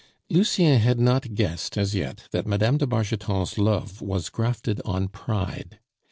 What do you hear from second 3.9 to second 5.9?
was grafted on pride.